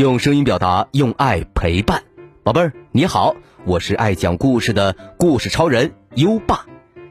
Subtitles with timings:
[0.00, 2.02] 用声音表达，用爱陪伴。
[2.42, 6.64] 宝贝儿，你好，我是爱讲故事的故事超人优爸。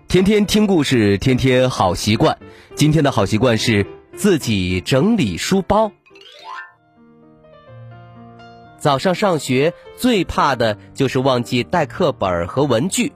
[0.08, 2.36] 天天听故事，天天好习惯。
[2.74, 5.92] 今天的好习惯是自己整理书包。
[8.80, 13.14] 早上上学最怕的就是忘记带课本和文具。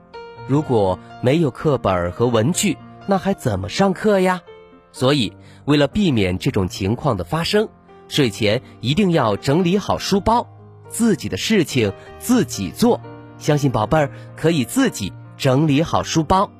[0.47, 4.43] 如果没有课本和文具，那还怎么上课呀？
[4.91, 5.33] 所以，
[5.65, 7.69] 为了避免这种情况的发生，
[8.13, 10.47] 睡前一定要整理好书包，
[10.87, 13.01] 自己的事情自己做。
[13.39, 16.51] 相信宝贝儿可以自己整理好书包。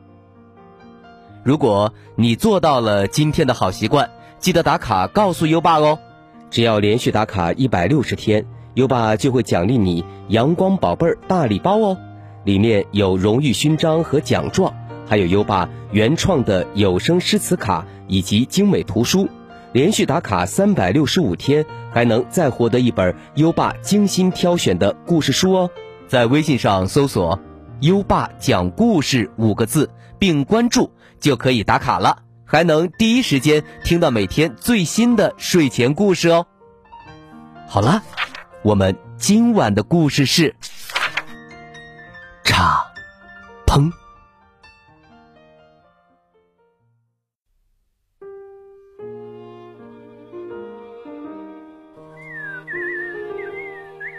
[1.44, 5.99] 如果你做到了今天的好习惯，记得打卡告诉优爸哦。
[6.49, 11.97] 只要连续打卡一百六十天，优爸就会奖励你“阳光宝贝儿”大礼包哦，
[12.45, 14.73] 里面有荣誉勋章和奖状。
[15.05, 19.30] 还有优爸原创的有声诗词卡以及精美图书，
[19.73, 25.69] 连续打卡三百六十五天，还能再获得一本优爸精心挑选的故事书哦。
[26.07, 27.39] 在微信上搜索
[27.81, 36.45] “优爸讲故事”五个字，并关注就可以打卡了，还能第一时间听到每天最新的睡前故事哦。
[37.67, 38.03] 好了，
[38.61, 40.55] 我们今晚的故事是：
[42.43, 42.85] 叉，
[43.65, 43.91] 砰。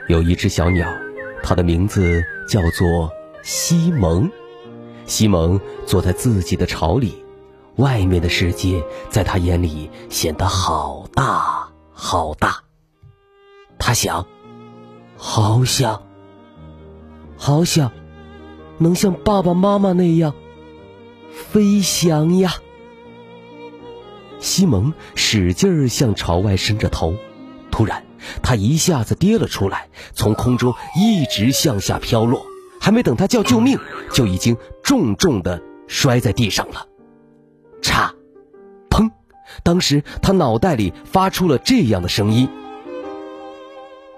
[0.08, 0.86] 有一只小鸟，
[1.42, 3.10] 它的名字叫做
[3.42, 4.30] 西蒙。
[5.06, 7.24] 西蒙坐在自己的巢里，
[7.76, 12.62] 外面的世界在他眼里显得好大好大。
[13.78, 14.26] 他想，
[15.16, 16.02] 好想，
[17.36, 17.90] 好想，
[18.78, 20.34] 能像爸爸妈妈那样
[21.32, 22.54] 飞翔呀！
[24.38, 27.14] 西蒙使劲儿向巢外伸着头，
[27.70, 28.03] 突然。
[28.42, 32.46] 他一下子跌了出来，从空中一直向下飘落，
[32.80, 33.78] 还没等他叫救命，
[34.12, 36.86] 就已经重重的摔在地上了。
[37.82, 38.10] 嚓，
[38.90, 39.10] 砰！
[39.62, 42.48] 当时他脑袋里发出了这样的声音。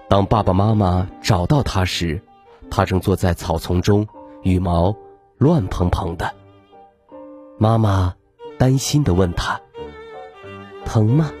[0.09, 2.21] 当爸爸妈妈找到他时，
[2.69, 4.07] 他正坐在草丛中，
[4.41, 4.95] 羽毛
[5.37, 6.33] 乱蓬蓬的。
[7.59, 8.13] 妈妈
[8.57, 9.59] 担心的问他
[10.85, 11.31] ：“疼吗？”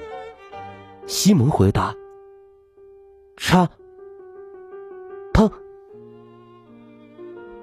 [1.07, 1.95] 西蒙回答。
[3.37, 3.69] 叉，
[5.31, 5.49] 砰！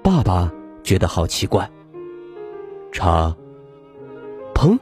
[0.01, 0.51] 爸爸
[0.83, 1.69] 觉得好奇怪。
[2.93, 3.35] 叉，
[4.53, 4.79] 砰！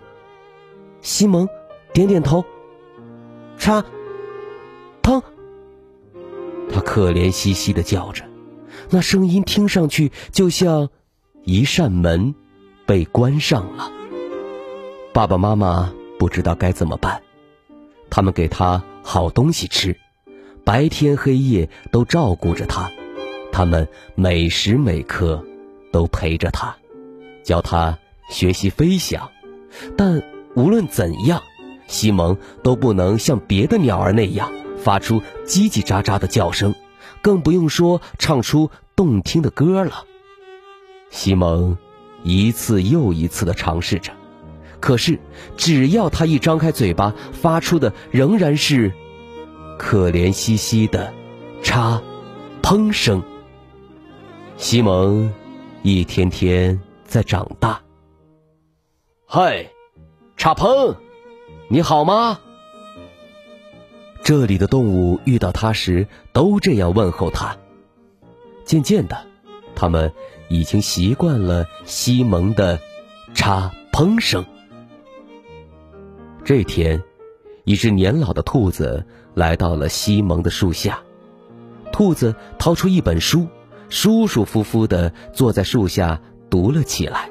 [1.02, 1.50] 西蒙
[1.94, 2.46] 点点头。
[3.58, 3.84] 叉，
[5.02, 5.22] 砰！
[6.72, 8.24] 他可怜兮兮的叫着，
[8.90, 10.90] 那声音听上去就像
[11.44, 12.34] 一扇门
[12.86, 13.92] 被关上了。
[15.12, 17.22] 爸爸妈妈不知道该怎么办，
[18.12, 19.98] 他们给他好东西吃。
[20.66, 22.90] 白天黑夜都照顾着他，
[23.52, 23.86] 他们
[24.16, 25.44] 每时每刻
[25.92, 26.74] 都陪着他，
[27.44, 27.98] 教他
[28.30, 29.30] 学习飞翔。
[29.98, 30.24] 但
[30.56, 31.42] 无论怎样，
[31.88, 36.74] 西蒙都不能像别的鸟儿那样发出叽叽喳喳的叫声，
[37.22, 40.06] 更不用说唱出动听的歌了。
[41.10, 41.78] 西蒙
[42.24, 44.14] 一次又一次的尝试着，
[44.80, 45.20] 可是
[45.58, 48.94] 只要他一张开嘴巴，发出的仍然是。
[49.78, 51.14] 可怜兮兮的，
[51.62, 52.02] 叉，
[52.62, 53.22] 砰声。
[54.58, 55.34] 西蒙
[55.82, 57.82] 一天天在长大。
[59.26, 59.70] 嗨，
[60.38, 60.96] 叉砰，
[61.68, 62.40] 你好吗？
[64.24, 67.58] 这里的动物遇到他时都这样问候他。
[68.64, 69.26] 渐渐的，
[69.76, 70.14] 他们
[70.48, 72.80] 已经习惯了西蒙的
[73.34, 74.46] 叉砰声。
[76.46, 77.04] 这天，
[77.64, 79.06] 一只年老的兔子。
[79.36, 81.00] 来到了西蒙的树下，
[81.92, 83.48] 兔子掏出一本书，
[83.90, 86.22] 舒舒服服的坐在树下
[86.52, 87.28] 读了起来。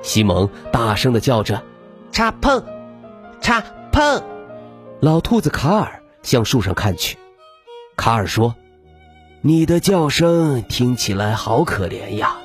[0.00, 1.60] 西蒙大声的叫着
[2.12, 2.62] ：“插碰，
[3.40, 3.60] 插
[3.90, 4.22] 碰！”
[5.02, 7.18] 老兔子卡尔向树上看去，
[7.96, 8.54] 卡尔说
[9.42, 12.36] ：“你的叫声听起来好可怜呀，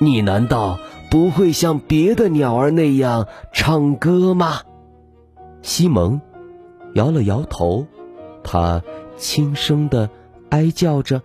[0.00, 4.62] 你难道不会像别的鸟儿那样唱歌吗？”
[5.62, 6.20] 西蒙
[6.94, 7.86] 摇了摇头。
[8.42, 8.82] 他
[9.16, 10.10] 轻声的
[10.50, 11.22] 哀叫着：“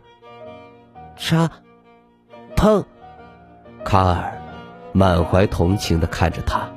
[1.18, 1.50] 插，
[2.56, 2.86] 碰。”
[3.84, 4.42] 卡尔
[4.94, 6.70] 满怀同情的看着他，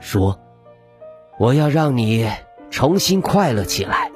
[0.00, 0.38] 说
[1.38, 2.28] ：“我要让你
[2.70, 4.10] 重新快乐起来。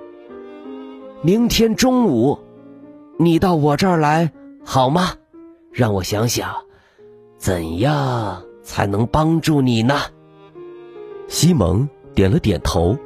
[1.23, 2.39] 明天中午，
[3.19, 4.33] 你到我这儿来
[4.65, 5.15] 好吗？
[5.73, 6.55] 让我想想，
[7.37, 9.95] 怎样才能帮助你呢？”
[11.29, 12.97] 西蒙点了点头。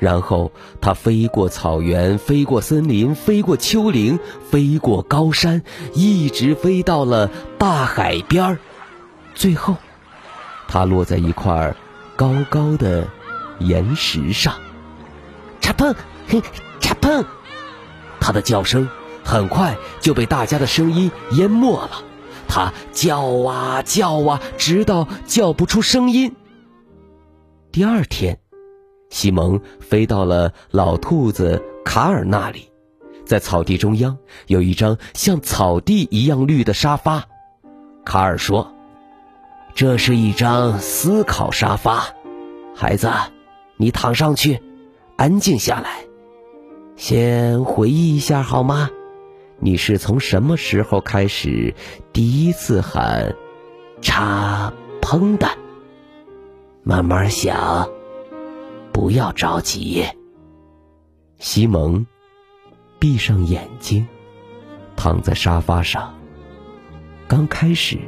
[0.00, 0.50] 然后
[0.80, 4.18] 它飞过草原，飞过森林，飞过丘陵，
[4.50, 5.62] 飞过高山，
[5.92, 8.58] 一直飞到了大海边儿。
[9.34, 9.76] 最后，
[10.66, 11.76] 它落在一块
[12.16, 13.06] 高高的
[13.58, 14.54] 岩石上。
[15.60, 15.94] 嚓砰，
[16.26, 16.40] 嘿，
[16.80, 17.24] 嚓砰！
[18.18, 18.88] 它的叫声
[19.22, 22.02] 很快就被大家的声音淹没了。
[22.48, 26.34] 它叫啊叫啊，直到叫不出声音。
[27.70, 28.40] 第二天。
[29.10, 32.70] 西蒙飞到了老兔子卡尔那里，
[33.26, 34.16] 在草地中央
[34.46, 37.24] 有一张像草地一样绿的沙发。
[38.04, 38.72] 卡尔说
[39.74, 42.14] ：“这是一张思考沙发，
[42.74, 43.10] 孩子，
[43.76, 44.62] 你躺上去，
[45.16, 46.04] 安静下来，
[46.96, 48.90] 先回忆一下好吗？
[49.58, 51.74] 你是从什么时候开始
[52.12, 53.34] 第一次喊
[54.00, 54.72] ‘插
[55.02, 55.48] 砰’的？
[56.82, 57.90] 慢慢想。”
[58.92, 60.04] 不要着急，
[61.38, 62.04] 西蒙，
[62.98, 64.06] 闭上眼睛，
[64.96, 66.14] 躺在沙发上。
[67.26, 67.98] 刚开始，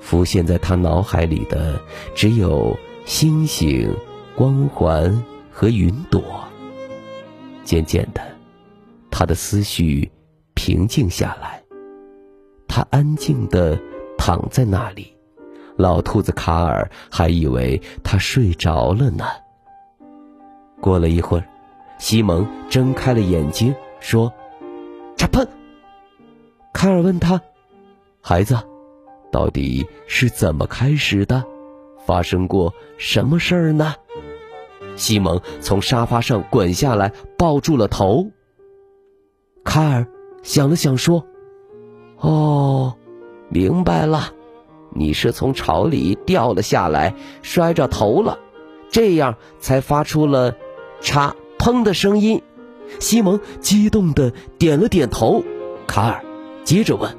[0.00, 1.80] 浮现在他脑海里的
[2.14, 3.94] 只有星星、
[4.36, 6.22] 光环和云朵。
[7.64, 8.20] 渐渐的，
[9.10, 10.10] 他的思绪
[10.54, 11.62] 平静下来，
[12.68, 13.78] 他安静的
[14.18, 15.12] 躺在那里。
[15.76, 19.24] 老兔子卡尔还以为他睡着了呢。
[20.84, 21.44] 过了一会儿，
[21.96, 24.30] 西蒙睁开了眼睛，说
[25.16, 25.42] ：“查砰！”
[26.74, 27.40] 卡尔问他
[28.20, 28.54] ：“孩子，
[29.32, 31.42] 到底是怎么开始的？
[32.04, 33.94] 发生过什么事儿呢？”
[34.94, 38.30] 西蒙从沙发上滚下来，抱住了头。
[39.64, 40.06] 卡尔
[40.42, 41.24] 想了想，说
[42.20, 42.94] ：“哦，
[43.48, 44.34] 明白了，
[44.90, 48.38] 你是从巢里掉了下来，摔着头了，
[48.90, 50.54] 这样才发出了。”
[51.04, 51.34] 嚓！
[51.56, 52.42] 砰的声音，
[52.98, 55.44] 西蒙激动的点了点头。
[55.86, 56.24] 卡尔
[56.64, 57.16] 接着问：“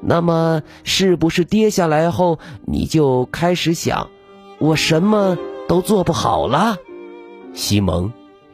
[0.00, 4.10] 那么，是不是跌下来后你就开始想，
[4.58, 5.36] 我什么
[5.68, 6.76] 都做不好了？”
[7.52, 8.12] 西蒙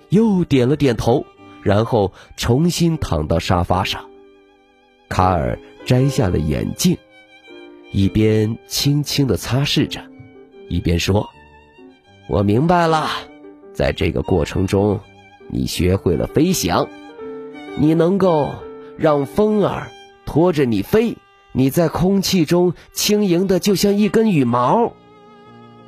[0.09, 1.27] 又点了点头，
[1.63, 4.07] 然后重新躺到沙发上。
[5.09, 6.97] 卡尔摘下了眼镜，
[7.93, 10.01] 一边轻轻的擦拭着，
[10.69, 11.29] 一边说
[12.29, 13.09] ：“我明白了。”
[13.81, 15.01] 在这个过程中，
[15.49, 16.87] 你学会了飞翔，
[17.79, 18.51] 你能够
[18.99, 19.87] 让风儿
[20.27, 21.17] 拖着你飞，
[21.53, 24.93] 你在空气中轻盈的就像一根羽毛。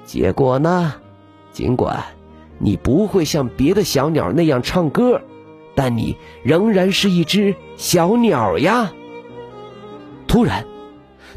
[0.07, 0.95] 结果呢，
[1.53, 2.03] 尽管
[2.59, 5.21] 你不会像别的小鸟那样唱歌，
[5.75, 8.91] 但你仍然是一只小鸟呀。
[10.27, 10.65] 突然，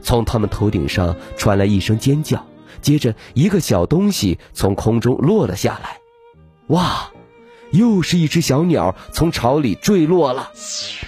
[0.01, 2.45] 从他们头顶上传来一声尖叫，
[2.81, 5.99] 接着一个小东西从空中落了下来。
[6.67, 7.11] 哇！
[7.71, 10.51] 又是一只小鸟从巢里坠落了。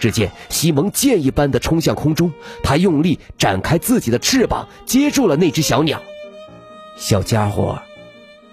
[0.02, 2.32] 只见西蒙箭一般的冲向空中，
[2.62, 6.02] 他用力展开自己的翅膀，接住了那只小鸟。
[6.98, 7.80] 小家伙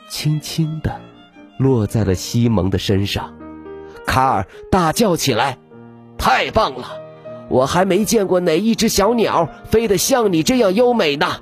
[0.08, 1.00] 轻轻地
[1.58, 3.34] 落在了西蒙的身上。
[4.06, 5.58] 卡尔大叫起来
[6.16, 6.86] ：“太棒了！
[7.48, 11.40] 我还没见过哪一只小鸟飞得像你这样优美呢！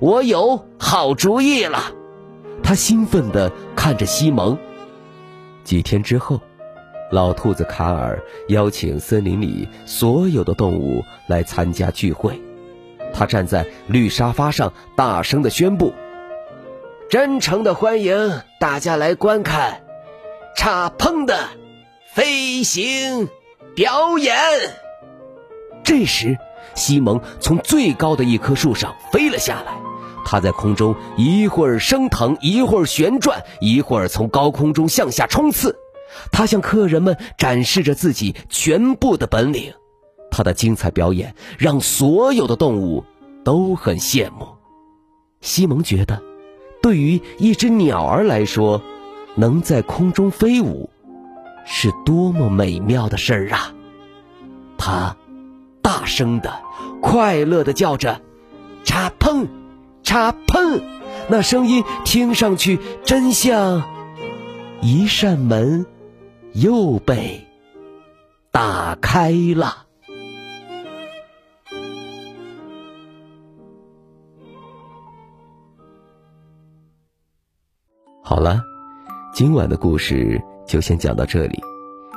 [0.00, 1.92] 我有好主意了！”
[2.62, 4.58] 他兴奋地看着西蒙。
[5.64, 6.40] 几天之后，
[7.10, 12.40] 老兔子卡尔邀请森林里所有的动物来参加聚会。
[13.12, 15.92] 他站在绿沙发上，大声的宣布
[17.08, 19.82] ：“真诚的欢迎大家来观看
[20.56, 21.48] 插砰的
[22.12, 23.28] 飞行
[23.74, 24.36] 表演。”
[25.84, 26.36] 这时，
[26.74, 29.74] 西蒙从最高的一棵树上飞了下来。
[30.34, 35.76] 它在空中一会儿升腾，一会儿旋转，一会儿从高空中向下冲刺。
[36.32, 39.72] 它向客人们展示着自己全部的本领。
[40.32, 43.04] 它的精彩表演让所有的动物
[43.44, 44.48] 都很羡慕。
[45.40, 46.20] 西蒙觉得，
[46.82, 48.82] 对于一只鸟儿来说，
[49.36, 50.90] 能在空中飞舞，
[51.64, 53.72] 是多么美妙的事儿啊！
[54.76, 55.16] 他
[55.80, 56.60] 大声的、
[57.00, 58.20] 快乐的叫着
[58.82, 59.46] ：“插砰！”
[60.04, 60.82] 嚓砰！
[61.28, 63.82] 那声音听上去真像
[64.82, 65.86] 一扇门
[66.52, 67.46] 又被
[68.50, 69.86] 打开了。
[78.22, 78.62] 好了，
[79.32, 81.60] 今晚的故事就先讲到这里。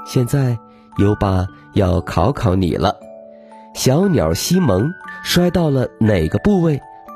[0.06, 0.58] 现在
[0.98, 2.96] 优爸要考考你了：
[3.74, 4.90] 小鸟西蒙
[5.24, 6.82] 摔到了哪个部位？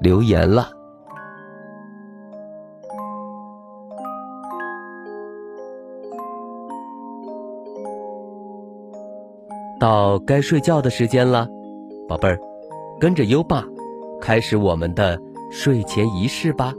[0.00, 0.70] 留言了。
[9.78, 11.48] 到该睡觉的时间了，
[12.06, 12.38] 宝贝儿，
[12.98, 13.64] 跟着优爸
[14.20, 15.18] 开始我们的
[15.50, 16.74] 睡前仪式吧。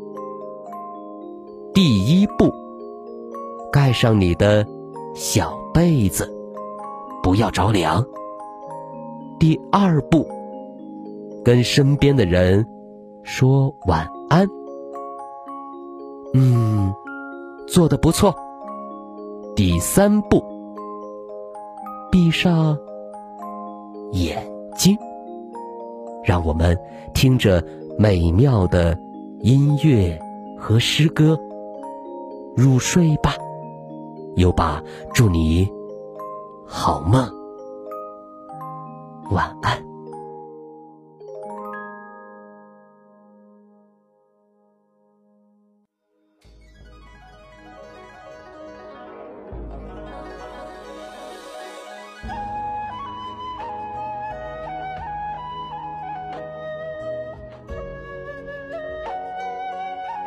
[1.74, 2.54] 第一步，
[3.72, 4.64] 盖上你的
[5.16, 6.32] 小被子，
[7.24, 8.06] 不要着凉。
[9.40, 10.28] 第二步，
[11.44, 12.64] 跟身边的人
[13.24, 14.48] 说晚安。
[16.34, 16.94] 嗯，
[17.68, 18.34] 做的不错。
[19.56, 20.44] 第三步，
[22.12, 22.78] 闭上。
[24.14, 24.98] 眼睛，
[26.22, 26.78] 让我们
[27.14, 27.64] 听着
[27.98, 28.98] 美妙的
[29.40, 30.20] 音乐
[30.60, 31.40] 和诗歌
[32.58, 33.36] 入睡吧。
[34.36, 35.66] 优爸，祝你
[36.66, 37.26] 好梦，
[39.32, 39.91] 晚安。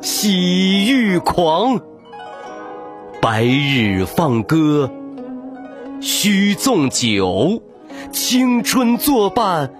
[0.00, 1.80] 喜欲狂，
[3.20, 4.90] 白日放歌
[6.00, 7.62] 须纵酒，
[8.10, 9.74] 青春作伴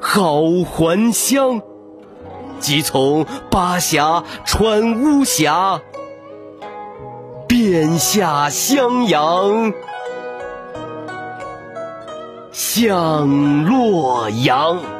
[0.00, 1.60] 好还乡。
[2.60, 5.82] 即从巴峡穿巫峡，
[7.46, 9.74] 便下襄阳
[12.52, 14.99] 向洛阳。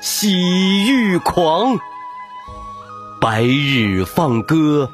[0.00, 1.78] 喜欲狂，
[3.20, 4.90] 白日放歌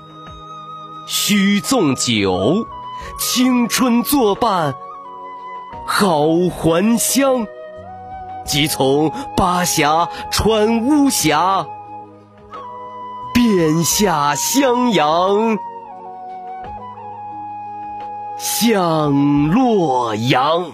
[1.06, 2.66] 须纵酒，
[3.18, 4.75] 青春作伴
[5.87, 7.47] 好还乡。
[8.44, 11.66] 即从巴峡穿巫峡，
[13.35, 15.59] 便下襄阳
[18.38, 20.73] 向洛阳。